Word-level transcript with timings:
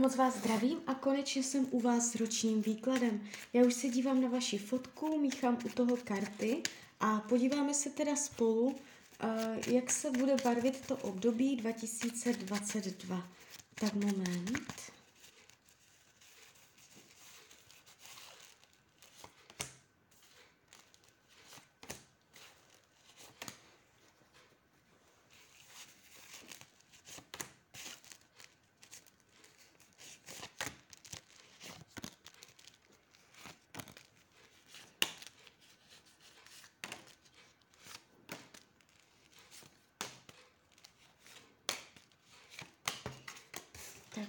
moc 0.00 0.16
vás 0.16 0.36
zdravím 0.36 0.78
a 0.86 0.94
konečně 0.94 1.42
jsem 1.42 1.66
u 1.70 1.80
vás 1.80 2.10
s 2.10 2.14
ročním 2.14 2.62
výkladem. 2.62 3.20
Já 3.52 3.62
už 3.62 3.74
se 3.74 3.88
dívám 3.88 4.20
na 4.20 4.28
vaši 4.28 4.58
fotku, 4.58 5.18
míchám 5.18 5.58
u 5.64 5.68
toho 5.68 5.96
karty 6.04 6.62
a 7.00 7.20
podíváme 7.20 7.74
se 7.74 7.90
teda 7.90 8.16
spolu, 8.16 8.76
eh, 9.20 9.72
jak 9.72 9.90
se 9.90 10.10
bude 10.10 10.36
barvit 10.44 10.86
to 10.86 10.96
období 10.96 11.56
2022. 11.56 13.28
Tak 13.74 13.94
moment. 13.94 14.72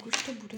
Tak 0.01 0.07
už 0.07 0.23
to 0.25 0.33
bude. 0.33 0.57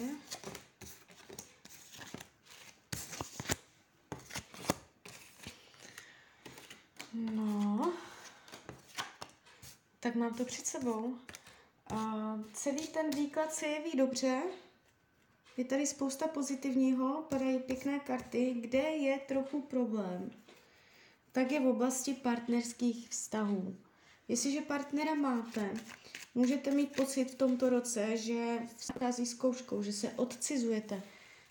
No, 7.14 7.94
tak 10.00 10.16
mám 10.16 10.34
to 10.34 10.46
před 10.46 10.68
sebou. 10.68 11.18
A 11.88 12.40
celý 12.54 12.88
ten 12.88 13.10
výklad 13.16 13.54
se 13.54 13.68
jeví 13.68 13.92
dobře. 13.98 14.42
Je 15.58 15.66
tady 15.66 15.88
spousta 15.88 16.28
pozitivního, 16.28 17.22
padají 17.22 17.60
pěkné 17.60 18.00
karty. 18.00 18.54
Kde 18.60 18.80
je 18.80 19.20
trochu 19.20 19.62
problém? 19.62 20.32
Tak 21.32 21.52
je 21.52 21.60
v 21.60 21.68
oblasti 21.68 22.14
partnerských 22.14 23.10
vztahů. 23.10 23.78
Jestliže 24.28 24.62
partnera 24.62 25.14
máte, 25.14 25.74
Můžete 26.36 26.72
mít 26.72 26.96
pocit 26.96 27.26
v 27.26 27.36
tomto 27.36 27.70
roce, 27.70 28.18
že 28.18 28.60
vchází 28.78 29.26
zkouškou, 29.26 29.84
že 29.84 29.94
se 29.94 30.10
odcizujete, 30.16 31.02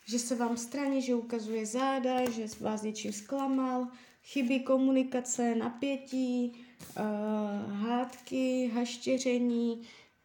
že 0.05 0.19
se 0.19 0.35
vám 0.37 0.57
straní, 0.57 1.03
že 1.03 1.15
ukazuje 1.15 1.67
záda, 1.67 2.31
že 2.31 2.47
vás 2.61 2.83
něčím 2.83 3.13
zklamal, 3.13 3.89
chybí 4.25 4.61
komunikace, 4.61 5.55
napětí, 5.55 6.53
uh, 6.53 7.73
hádky, 7.73 8.71
haštěření, 8.75 9.83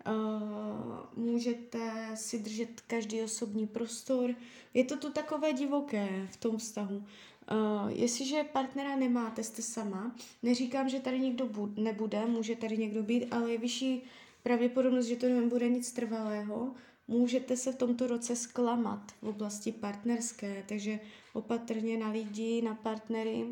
uh, 0.08 1.23
můžete 1.23 2.11
si 2.16 2.39
držet 2.39 2.81
každý 2.88 3.21
osobní 3.21 3.67
prostor. 3.67 4.36
Je 4.73 4.83
to 4.83 4.97
tu 4.97 5.11
takové 5.11 5.53
divoké 5.53 6.27
v 6.31 6.38
tom 6.38 6.58
vztahu. 6.58 6.97
Uh, 6.97 7.92
jestliže 7.92 8.44
partnera 8.44 8.95
nemáte, 8.95 9.44
jste 9.44 9.61
sama, 9.61 10.16
neříkám, 10.44 10.89
že 10.89 10.99
tady 10.99 11.19
někdo 11.19 11.45
bu- 11.45 11.81
nebude, 11.81 12.25
může 12.25 12.55
tady 12.55 12.77
někdo 12.77 13.03
být, 13.03 13.25
ale 13.31 13.52
je 13.52 13.58
vyšší 13.58 14.03
pravděpodobnost, 14.47 15.05
že 15.05 15.15
to 15.15 15.29
nebude 15.29 15.69
nic 15.69 15.91
trvalého, 15.91 16.75
můžete 17.07 17.57
se 17.57 17.71
v 17.71 17.75
tomto 17.75 18.07
roce 18.07 18.35
zklamat 18.35 19.11
v 19.21 19.27
oblasti 19.27 19.71
partnerské, 19.71 20.63
takže 20.67 20.99
opatrně 21.33 21.97
na 21.97 22.09
lidi, 22.11 22.61
na 22.61 22.75
partnery. 22.75 23.45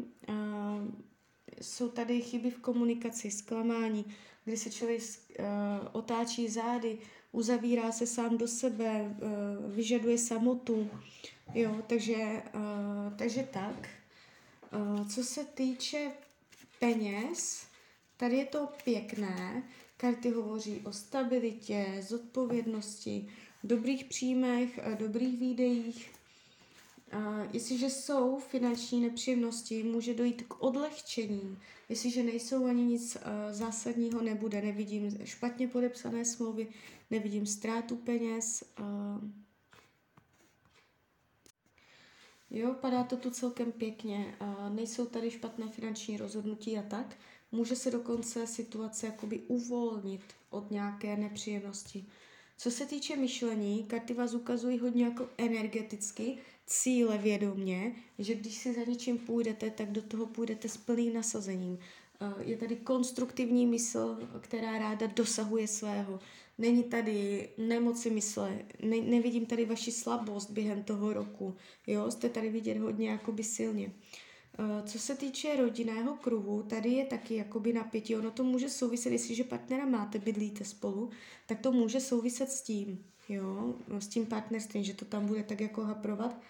Jsou 1.61 1.89
tady 1.89 2.21
chyby 2.21 2.51
v 2.51 2.59
komunikaci, 2.59 3.31
zklamání, 3.31 4.05
kdy 4.45 4.57
se 4.57 4.71
člověk 4.71 5.01
uh, 5.01 5.45
otáčí 5.91 6.47
zády, 6.47 6.97
uzavírá 7.31 7.91
se 7.91 8.07
sám 8.07 8.37
do 8.37 8.47
sebe, 8.47 9.01
uh, 9.01 9.75
vyžaduje 9.75 10.17
samotu. 10.17 10.89
Jo, 11.53 11.75
takže, 11.87 12.43
uh, 12.53 13.13
takže 13.15 13.47
tak. 13.53 13.89
Uh, 14.73 15.07
co 15.07 15.23
se 15.23 15.43
týče 15.43 16.11
peněz, 16.79 17.67
tady 18.17 18.37
je 18.37 18.45
to 18.45 18.69
pěkné, 18.83 19.63
Karty 19.97 20.29
hovoří 20.29 20.81
o 20.85 20.93
stabilitě, 20.93 22.03
zodpovědnosti, 22.07 23.27
dobrých 23.63 24.05
příjmech, 24.05 24.79
dobrých 24.97 25.39
výdejích. 25.39 26.11
Jestliže 27.53 27.89
jsou 27.89 28.39
finanční 28.39 29.01
nepříjemnosti, 29.01 29.83
může 29.83 30.13
dojít 30.13 30.41
k 30.41 30.63
odlehčení. 30.63 31.57
Jestliže 31.89 32.23
nejsou 32.23 32.65
ani 32.65 32.83
nic 32.83 33.17
zásadního, 33.51 34.21
nebude. 34.21 34.61
Nevidím 34.61 35.17
špatně 35.25 35.67
podepsané 35.67 36.25
smlouvy, 36.25 36.67
nevidím 37.11 37.45
ztrátu 37.45 37.95
peněz. 37.95 38.63
Jo, 42.51 42.73
padá 42.73 43.03
to 43.03 43.17
tu 43.17 43.29
celkem 43.29 43.71
pěkně. 43.71 44.37
Nejsou 44.69 45.05
tady 45.05 45.31
špatné 45.31 45.69
finanční 45.69 46.17
rozhodnutí 46.17 46.77
a 46.77 46.81
tak. 46.81 47.17
Může 47.51 47.75
se 47.75 47.91
dokonce 47.91 48.47
situace 48.47 49.05
jakoby 49.05 49.39
uvolnit 49.47 50.21
od 50.49 50.71
nějaké 50.71 51.17
nepříjemnosti. 51.17 52.05
Co 52.57 52.71
se 52.71 52.85
týče 52.85 53.15
myšlení, 53.15 53.83
karty 53.83 54.13
vás 54.13 54.33
ukazují 54.33 54.79
hodně 54.79 55.05
jako 55.05 55.29
energeticky, 55.37 56.37
cíle 56.65 57.17
vědomě, 57.17 57.95
že 58.19 58.35
když 58.35 58.55
si 58.55 58.73
za 58.73 58.81
něčím 58.83 59.17
půjdete, 59.17 59.69
tak 59.69 59.91
do 59.91 60.01
toho 60.01 60.25
půjdete 60.25 60.69
s 60.69 60.77
plným 60.77 61.13
nasazením. 61.13 61.79
Eh, 62.21 62.43
je 62.43 62.57
tady 62.57 62.75
konstruktivní 62.75 63.65
mysl, 63.65 64.17
která 64.41 64.79
ráda 64.79 65.07
dosahuje 65.07 65.67
svého. 65.67 66.19
Není 66.57 66.83
tady 66.83 67.49
nemoci 67.57 68.09
mysle, 68.09 68.59
ne, 68.83 69.01
nevidím 69.01 69.45
tady 69.45 69.65
vaši 69.65 69.91
slabost 69.91 70.51
během 70.51 70.83
toho 70.83 71.13
roku. 71.13 71.55
Jo, 71.87 72.11
jste 72.11 72.29
tady 72.29 72.49
vidět 72.49 72.77
hodně 72.77 73.09
jakoby 73.09 73.43
silně. 73.43 73.87
Uh, 73.87 73.93
co 74.85 74.99
se 74.99 75.15
týče 75.15 75.55
rodinného 75.55 76.13
kruhu, 76.13 76.63
tady 76.63 76.89
je 76.89 77.05
taky 77.05 77.35
jakoby 77.35 77.73
napětí. 77.73 78.15
Ono 78.15 78.31
to 78.31 78.43
může 78.43 78.69
souviset, 78.69 79.11
jestliže 79.11 79.43
partnera 79.43 79.85
máte, 79.85 80.19
bydlíte 80.19 80.63
spolu, 80.63 81.09
tak 81.45 81.59
to 81.59 81.71
může 81.71 81.99
souviset 81.99 82.51
s 82.51 82.61
tím, 82.61 83.05
jo, 83.29 83.75
s 83.99 84.07
tím 84.07 84.25
partnerstvím, 84.25 84.83
že 84.83 84.93
to 84.93 85.05
tam 85.05 85.25
bude 85.25 85.43
tak 85.43 85.61
jako 85.61 85.81
haprovat. 85.81 86.41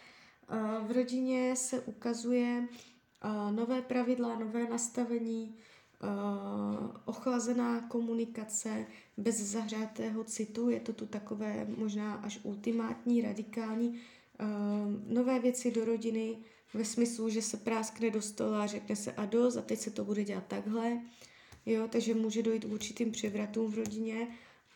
Eh, 0.49 0.87
v 0.87 0.91
rodině 0.91 1.55
se 1.55 1.79
ukazuje 1.79 2.67
eh, 2.67 3.51
nové 3.51 3.81
pravidla, 3.81 4.39
nové 4.39 4.69
nastavení, 4.69 5.55
ochlazená 7.05 7.81
komunikace 7.81 8.85
bez 9.17 9.35
zahřátého 9.35 10.23
citu, 10.23 10.69
je 10.69 10.79
to 10.79 10.93
tu 10.93 11.05
takové 11.05 11.67
možná 11.77 12.13
až 12.13 12.39
ultimátní, 12.43 13.21
radikální, 13.21 13.99
nové 15.07 15.39
věci 15.39 15.71
do 15.71 15.85
rodiny, 15.85 16.37
ve 16.75 16.85
smyslu, 16.85 17.29
že 17.29 17.41
se 17.41 17.57
práskne 17.57 18.09
do 18.09 18.21
stola 18.21 18.67
řekne 18.67 18.95
se 18.95 19.11
a 19.11 19.25
dost 19.25 19.57
a 19.57 19.61
teď 19.61 19.79
se 19.79 19.91
to 19.91 20.05
bude 20.05 20.23
dělat 20.23 20.43
takhle. 20.47 21.01
Jo, 21.65 21.87
takže 21.91 22.13
může 22.13 22.43
dojít 22.43 22.65
k 22.65 22.71
určitým 22.71 23.11
převratům 23.11 23.71
v 23.71 23.75
rodině. 23.75 24.27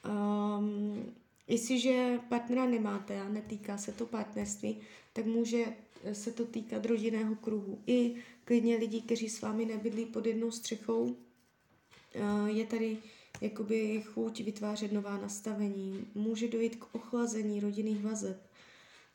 Um, 0.06 1.14
jestliže 1.47 2.20
partnera 2.30 2.66
nemáte 2.66 3.22
a 3.22 3.30
netýká 3.30 3.78
se 3.78 3.92
to 3.92 4.06
partnerství, 4.06 4.78
tak 5.14 5.25
může 5.25 5.66
se 6.14 6.31
to 6.31 6.46
týkat 6.46 6.86
rodinného 6.86 7.36
kruhu. 7.36 7.81
I 7.88 8.16
klidně 8.46 8.76
lidí, 8.76 9.02
kteří 9.02 9.30
s 9.30 9.41
vámi 9.41 9.66
nebydlí 9.66 10.06
pod 10.06 10.26
jednou 10.26 10.52
střechou. 10.52 11.03
Uh, 11.03 12.47
je 12.47 12.66
tady 12.66 12.97
jakoby 13.41 14.03
chuť 14.06 14.41
vytvářet 14.41 14.91
nová 14.91 15.18
nastavení. 15.18 16.08
Může 16.16 16.47
dojít 16.47 16.76
k 16.76 16.96
ochlazení 16.96 17.59
rodinných 17.59 18.03
vazeb. 18.03 18.49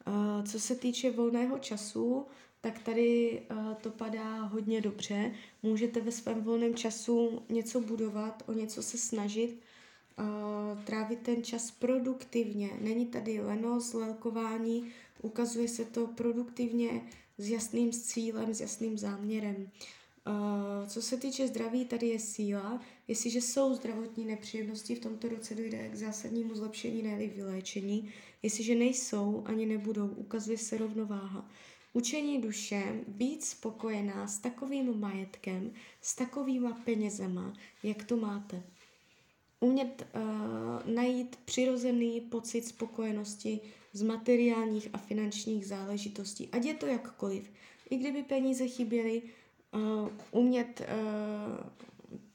Uh, 0.07 0.45
co 0.45 0.61
se 0.61 0.77
týče 0.77 1.11
volného 1.11 1.59
času, 1.59 2.27
tak 2.61 2.79
tady 2.79 3.43
uh, 3.51 3.75
to 3.75 3.91
padá 3.91 4.43
hodně 4.43 4.81
dobře. 4.81 5.33
Můžete 5.63 6.01
ve 6.01 6.13
svém 6.13 6.43
volném 6.43 6.75
času 6.75 7.43
něco 7.49 7.81
budovat, 7.81 8.43
o 8.47 8.53
něco 8.53 8.83
se 8.83 8.99
snažit, 8.99 9.61
uh, 10.19 10.85
trávit 10.85 11.19
ten 11.19 11.45
čas 11.45 11.71
produktivně. 11.71 12.71
Není 12.81 13.07
tady 13.07 13.41
lenost, 13.41 13.95
lelkování, 13.95 14.93
ukazuje 15.23 15.69
se 15.69 15.85
to 15.85 16.07
produktivně 16.07 17.03
s 17.39 17.49
jasným 17.49 17.93
cílem, 17.93 18.55
s 18.55 18.61
jasným 18.61 18.99
záměrem. 18.99 19.71
Co 20.87 21.03
se 21.03 21.17
týče 21.17 21.49
zdraví, 21.49 21.85
tady 21.85 22.07
je 22.07 22.19
síla. 22.19 22.81
Jestliže 23.09 23.41
jsou 23.41 23.75
zdravotní 23.75 24.25
nepříjemnosti, 24.25 24.95
v 24.95 25.01
tomto 25.01 25.29
roce 25.29 25.55
dojde 25.55 25.89
k 25.89 25.95
zásadnímu 25.95 26.55
zlepšení, 26.55 27.03
ne 27.03 27.17
vyléčení. 27.17 28.13
Jestliže 28.43 28.75
nejsou, 28.75 29.43
ani 29.47 29.67
nebudou, 29.67 30.09
ukazuje 30.09 30.59
se 30.59 30.79
rovnováha. 30.79 31.51
Učení 31.93 32.41
duše, 32.41 33.05
být 33.09 33.45
spokojená 33.45 34.27
s 34.27 34.39
takovým 34.39 35.01
majetkem, 35.01 35.73
s 36.01 36.15
takovýma 36.15 36.73
penězema, 36.85 37.53
jak 37.83 38.05
to 38.05 38.17
máte. 38.17 38.63
Umět 39.61 40.07
uh, 40.15 40.95
najít 40.95 41.37
přirozený 41.37 42.21
pocit 42.21 42.63
spokojenosti 42.63 43.61
z 43.93 44.03
materiálních 44.03 44.89
a 44.93 44.99
finančních 44.99 45.67
záležitostí, 45.67 46.49
ať 46.53 46.65
je 46.65 46.75
to 46.75 46.87
jakkoliv. 46.87 47.51
I 47.91 47.97
kdyby 47.97 48.23
peníze 48.23 48.69
chyběly, 48.69 49.23
uh, 49.75 50.09
umět 50.31 50.81
uh, 50.81 51.85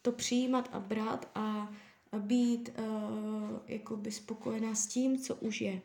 to 0.02 0.12
přijímat 0.12 0.70
a 0.72 0.80
brát 0.80 1.32
a, 1.36 1.74
být 2.18 2.70
uh, 2.80 3.60
jakoby 3.68 4.12
spokojená 4.12 4.76
s 4.76 4.88
tím, 4.88 5.20
co 5.20 5.36
už 5.36 5.62
je. 5.62 5.82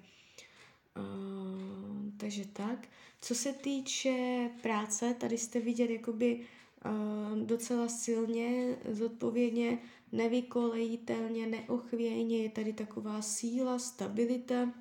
Uh, 0.96 2.10
takže 2.16 2.44
tak. 2.52 2.88
Co 3.20 3.34
se 3.34 3.52
týče 3.52 4.50
práce, 4.62 5.14
tady 5.14 5.38
jste 5.38 5.60
vidět 5.60 5.90
jakoby 5.90 6.40
uh, 6.84 7.38
docela 7.38 7.88
silně, 7.88 8.76
zodpovědně, 8.90 9.78
nevykolejitelně, 10.12 11.46
neochvějně, 11.46 12.38
je 12.38 12.50
tady 12.50 12.72
taková 12.72 13.22
síla, 13.22 13.78
stabilita, 13.78 14.72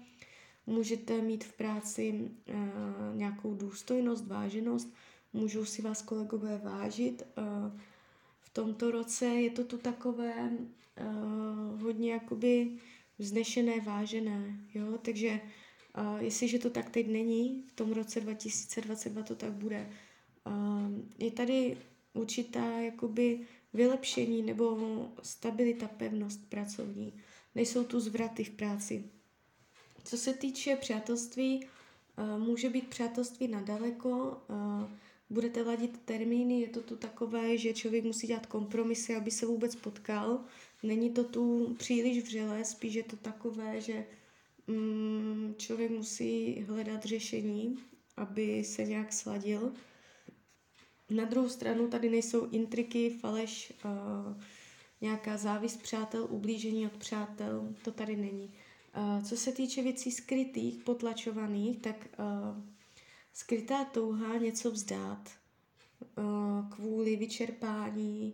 můžete 0.68 1.22
mít 1.22 1.44
v 1.44 1.54
práci 1.54 2.32
uh, 2.50 2.56
nějakou 3.18 3.54
důstojnost, 3.54 4.28
váženost, 4.28 4.94
můžou 5.34 5.66
si 5.66 5.82
vás 5.82 6.02
kolegové 6.02 6.58
vážit. 6.58 7.24
Uh, 7.38 7.80
v 8.44 8.50
tomto 8.50 8.92
roce 8.92 9.26
je 9.26 9.50
to 9.50 9.64
tu 9.64 9.78
takové 9.78 10.50
uh, 10.50 11.82
hodně 11.82 12.12
jakoby 12.12 12.78
vznešené, 13.20 13.80
vážené, 13.80 14.60
jo, 14.74 14.98
takže 15.02 15.42
uh, 15.98 16.24
jestliže 16.24 16.60
to 16.60 16.70
tak 16.70 16.90
teď 16.90 17.08
není, 17.08 17.64
v 17.68 17.72
tom 17.72 17.92
roce 17.92 18.22
2022 18.22 19.24
to 19.24 19.36
tak 19.36 19.52
bude. 19.52 19.90
Uh, 20.48 20.54
je 21.18 21.32
tady 21.32 21.78
určitá 22.14 22.66
jakoby 22.66 23.40
vylepšení 23.74 24.42
nebo 24.42 24.78
stabilita, 25.24 25.88
pevnost 25.88 26.50
pracovní. 26.50 27.14
Nejsou 27.56 27.84
tu 27.84 28.00
zvraty 28.00 28.44
v 28.44 28.50
práci. 28.50 29.04
Co 30.04 30.18
se 30.18 30.34
týče 30.34 30.76
přátelství, 30.76 31.68
může 32.38 32.70
být 32.70 32.88
přátelství 32.88 33.48
nadaleko, 33.48 34.38
budete 35.30 35.64
ladit 35.64 36.00
termíny, 36.06 36.62
je 36.62 36.68
to 36.68 36.82
tu 36.82 36.96
takové, 36.96 37.58
že 37.58 37.74
člověk 37.74 38.04
musí 38.04 38.28
dělat 38.28 38.46
kompromisy, 38.46 39.16
aby 39.16 39.32
se 39.32 39.46
vůbec 39.46 39.76
potkal. 39.76 40.40
Není 40.84 41.10
to 41.10 41.24
tu 41.24 41.76
příliš 41.80 42.24
vřelé, 42.24 42.66
spíš 42.66 42.94
je 42.94 43.04
to 43.04 43.16
takové, 43.16 43.82
že 43.82 44.06
mm, 44.68 45.56
člověk 45.58 45.92
musí 45.92 46.62
hledat 46.68 47.06
řešení, 47.06 47.78
aby 48.18 48.64
se 48.64 48.84
nějak 48.84 49.14
sladil. 49.14 49.74
Na 51.10 51.26
druhou 51.26 51.50
stranu 51.50 51.88
tady 51.88 52.10
nejsou 52.10 52.50
intriky, 52.50 53.10
faleš, 53.10 53.74
nějaká 55.02 55.38
závist 55.38 55.82
přátel, 55.82 56.28
ublížení 56.30 56.86
od 56.86 56.98
přátel, 56.98 57.74
to 57.84 57.92
tady 57.92 58.16
není. 58.16 58.54
Co 59.24 59.38
se 59.38 59.52
týče 59.52 59.82
věcí 59.84 60.12
skrytých, 60.12 60.84
potlačovaných, 60.84 61.80
tak 61.80 62.08
skrytá 63.34 63.86
touha 63.86 64.38
něco 64.38 64.72
vzdát 64.72 65.30
uh, 66.18 66.70
kvůli 66.70 67.16
vyčerpání, 67.16 68.34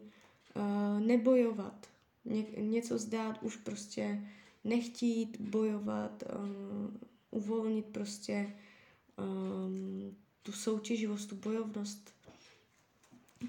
uh, 0.55 0.99
nebojovat, 0.99 1.87
ně, 2.25 2.45
něco 2.57 2.95
vzdát, 2.95 3.43
už 3.43 3.55
prostě 3.55 4.27
nechtít 4.63 5.41
bojovat, 5.41 6.23
um, 6.39 6.99
uvolnit 7.31 7.85
prostě 7.85 8.53
tu 10.43 10.51
soutěživost, 10.51 11.29
tu 11.29 11.35
bojovnost, 11.35 12.13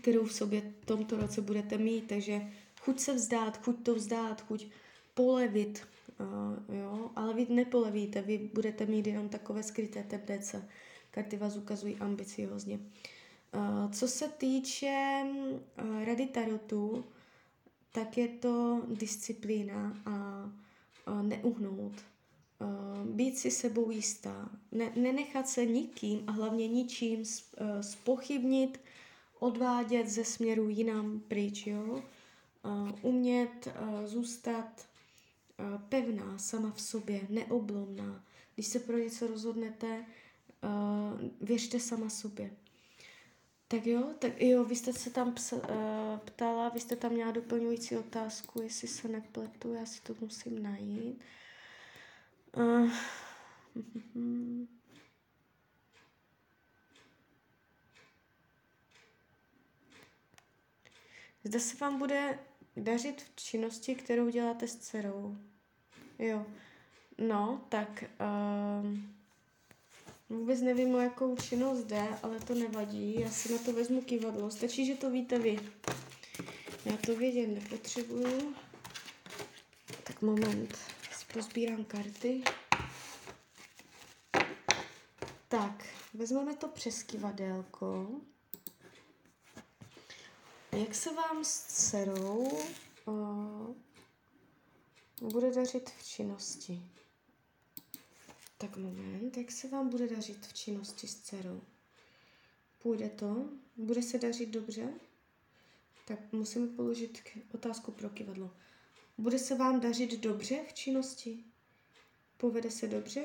kterou 0.00 0.24
v 0.24 0.32
sobě 0.32 0.74
tomto 0.84 1.16
roce 1.16 1.40
budete 1.40 1.78
mít, 1.78 2.06
takže 2.06 2.52
chuť 2.80 3.00
se 3.00 3.14
vzdát, 3.14 3.64
chuť 3.64 3.82
to 3.82 3.94
vzdát, 3.94 4.42
chuť 4.42 4.66
polevit, 5.14 5.82
jo, 6.68 7.10
ale 7.16 7.34
vy 7.34 7.46
nepolevíte, 7.50 8.22
vy 8.22 8.50
budete 8.54 8.86
mít 8.86 9.06
jenom 9.06 9.28
takové 9.28 9.62
skryté 9.62 10.02
tendence. 10.02 10.68
Karty 11.10 11.36
vás 11.36 11.56
ukazují 11.56 11.96
ambiciozně. 11.96 12.80
Uh, 13.54 13.90
co 13.90 14.08
se 14.08 14.28
týče 14.28 15.24
uh, 15.24 16.04
rady 16.04 16.26
tarotu, 16.26 17.04
tak 17.92 18.18
je 18.18 18.28
to 18.28 18.82
disciplína 18.88 20.02
a 20.06 20.44
uh, 21.08 21.22
neuhnout. 21.22 21.92
Uh, 22.58 23.06
být 23.06 23.38
si 23.38 23.50
sebou 23.50 23.90
jistá. 23.90 24.50
Ne, 24.72 24.92
nenechat 24.96 25.48
se 25.48 25.66
nikým 25.66 26.24
a 26.26 26.32
hlavně 26.32 26.68
ničím 26.68 27.24
spochybnit, 27.80 28.80
odvádět 29.38 30.08
ze 30.08 30.24
směru 30.24 30.68
jinam 30.68 31.20
pryč. 31.28 31.66
Jo? 31.66 32.02
Umět 33.02 33.68
zůstat 34.04 34.86
pevná 35.88 36.38
sama 36.38 36.70
v 36.70 36.80
sobě, 36.80 37.20
neoblomná. 37.28 38.24
Když 38.54 38.66
se 38.66 38.78
pro 38.78 38.98
něco 38.98 39.26
rozhodnete, 39.26 40.06
uh, 40.62 41.20
věřte 41.40 41.80
sama 41.80 42.10
sobě. 42.10 42.50
Tak 43.68 43.86
jo, 43.86 44.14
tak 44.18 44.42
jo, 44.42 44.64
vy 44.64 44.76
jste 44.76 44.92
se 44.92 45.10
tam 45.10 45.34
psa, 45.34 45.56
uh, 45.56 46.18
ptala, 46.18 46.68
vy 46.68 46.80
jste 46.80 46.96
tam 46.96 47.12
měla 47.12 47.30
doplňující 47.30 47.96
otázku, 47.96 48.62
jestli 48.62 48.88
se 48.88 49.08
nepletu, 49.08 49.74
já 49.74 49.86
si 49.86 50.02
to 50.02 50.14
musím 50.20 50.62
najít. 50.62 51.20
Uh, 52.56 52.90
Zda 61.44 61.58
se 61.60 61.76
vám 61.76 61.98
bude 61.98 62.38
dařit 62.76 63.22
v 63.22 63.36
činnosti, 63.36 63.94
kterou 63.94 64.28
děláte 64.28 64.68
s 64.68 64.76
dcerou. 64.76 65.36
Jo. 66.18 66.46
No, 67.18 67.66
tak... 67.68 68.04
Uh, 68.20 69.19
Vůbec 70.30 70.60
nevím, 70.60 70.94
o 70.94 70.98
jakou 71.00 71.36
činnost 71.36 71.84
jde, 71.84 72.18
ale 72.22 72.40
to 72.40 72.54
nevadí. 72.54 73.20
Já 73.20 73.30
si 73.30 73.52
na 73.52 73.58
to 73.58 73.72
vezmu 73.72 74.02
kivadlo. 74.02 74.50
Stačí, 74.50 74.86
že 74.86 74.94
to 74.94 75.10
víte 75.10 75.38
vy. 75.38 75.58
Já 76.84 76.96
to 76.96 77.16
vědět 77.16 77.46
nepotřebuju. 77.46 78.54
Tak 80.04 80.22
moment. 80.22 80.78
Si 81.18 81.24
pozbírám 81.32 81.84
karty. 81.84 82.42
Tak, 85.48 85.86
vezmeme 86.14 86.56
to 86.56 86.68
přes 86.68 87.02
kivadélko. 87.02 88.08
Jak 90.72 90.94
se 90.94 91.14
vám 91.14 91.44
s 91.44 91.64
dcerou 91.66 92.48
uh, 93.04 93.74
bude 95.20 95.54
dařit 95.54 95.90
v 95.90 96.06
činnosti? 96.06 96.82
Tak 98.60 98.76
moment, 98.76 99.36
jak 99.36 99.50
se 99.50 99.68
vám 99.68 99.88
bude 99.88 100.08
dařit 100.08 100.46
v 100.46 100.52
činnosti 100.52 101.08
s 101.08 101.20
dcerou? 101.20 101.62
Půjde 102.78 103.08
to? 103.08 103.48
Bude 103.76 104.02
se 104.02 104.18
dařit 104.18 104.48
dobře? 104.48 104.94
Tak 106.06 106.32
musíme 106.32 106.66
položit 106.66 107.22
otázku 107.54 107.92
pro 107.92 108.10
kivadlo. 108.10 108.56
Bude 109.18 109.38
se 109.38 109.54
vám 109.54 109.80
dařit 109.80 110.20
dobře 110.20 110.64
v 110.68 110.72
činnosti? 110.72 111.44
Povede 112.36 112.70
se 112.70 112.88
dobře? 112.88 113.24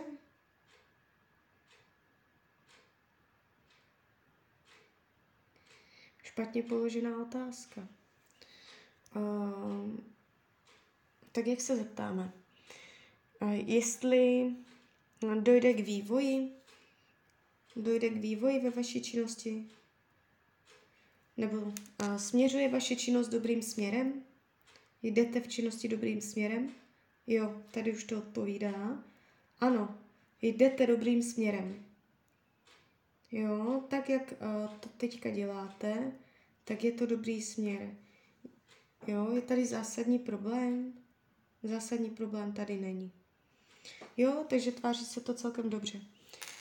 Špatně 6.24 6.64
položená 6.64 7.22
otázka. 7.22 7.88
Uh, 9.16 10.00
tak 11.32 11.48
jak 11.48 11.62
se 11.62 11.76
zeptáme? 11.76 12.34
Uh, 13.42 13.52
jestli 13.52 14.56
dojde 15.44 15.74
k 15.74 15.80
vývoji, 15.80 16.52
dojde 17.76 18.10
k 18.10 18.18
vývoji 18.18 18.60
ve 18.60 18.70
vaší 18.70 19.02
činnosti, 19.02 19.68
nebo 21.38 21.74
a, 22.00 22.18
směřuje 22.18 22.70
vaše 22.70 22.96
činnost 22.96 23.28
dobrým 23.28 23.62
směrem, 23.62 24.24
jdete 25.04 25.42
v 25.42 25.48
činnosti 25.48 25.88
dobrým 25.88 26.22
směrem, 26.22 26.70
jo, 27.28 27.62
tady 27.72 27.94
už 27.94 28.04
to 28.04 28.18
odpovídá, 28.18 29.04
ano, 29.60 29.98
jdete 30.42 30.88
dobrým 30.88 31.24
směrem. 31.24 31.86
Jo, 33.32 33.84
tak 33.90 34.10
jak 34.10 34.34
a, 34.42 34.68
to 34.68 34.90
teďka 34.90 35.30
děláte, 35.30 36.12
tak 36.64 36.84
je 36.84 36.92
to 36.92 37.06
dobrý 37.06 37.42
směr. 37.42 37.96
Jo, 39.08 39.32
je 39.36 39.42
tady 39.42 39.66
zásadní 39.66 40.20
problém? 40.20 40.94
Zásadní 41.64 42.10
problém 42.10 42.54
tady 42.54 42.78
není. 42.78 43.12
Jo, 44.18 44.46
takže 44.48 44.72
tváří 44.72 45.06
se 45.06 45.22
to 45.22 45.34
celkem 45.34 45.70
dobře. 45.70 46.02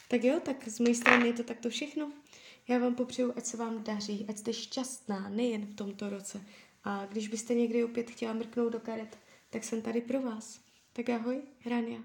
Tak 0.08 0.24
jo, 0.24 0.40
tak 0.44 0.68
z 0.68 0.80
mé 0.80 0.94
strany 0.94 1.26
je 1.26 1.32
to 1.32 1.42
takto 1.42 1.70
všechno. 1.70 2.12
Já 2.68 2.78
vám 2.78 2.94
popřeju, 2.94 3.32
ať 3.36 3.44
se 3.44 3.56
vám 3.56 3.82
daří, 3.82 4.26
ať 4.28 4.38
jste 4.38 4.52
šťastná, 4.52 5.28
nejen 5.28 5.66
v 5.66 5.74
tomto 5.74 6.10
roce. 6.10 6.44
A 6.84 7.06
když 7.06 7.28
byste 7.28 7.54
někdy 7.54 7.84
opět 7.84 8.10
chtěla 8.10 8.32
mrknout 8.32 8.72
do 8.72 8.80
karet, 8.80 9.18
tak 9.50 9.64
jsem 9.64 9.82
tady 9.82 10.00
pro 10.00 10.22
vás. 10.22 10.60
Tak 10.92 11.08
ahoj, 11.08 11.42
Rania. 11.66 12.00